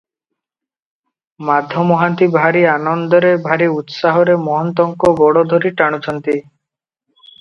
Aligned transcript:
ମାଧ 1.49 1.83
ମହାନ୍ତି 1.89 2.27
ଭାରି 2.37 2.63
ଆନନ୍ଦରେ, 2.77 3.31
ଭାରି 3.45 3.67
ଉତ୍ସାହରେ 3.75 4.39
ମହନ୍ତଙ୍କ 4.49 5.13
ଗୋଡ଼ 5.21 5.45
ଧରି 5.53 5.73
ଟାଣୁଛନ୍ତି। 5.83 6.41